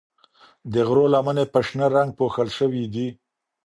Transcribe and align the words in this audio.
د 0.71 0.73
غرو 0.87 1.05
لمنې 1.13 1.45
په 1.53 1.59
شنه 1.67 1.85
رنګ 1.95 2.09
پوښل 2.19 2.49
شوي 2.57 2.83
دي. 2.93 3.07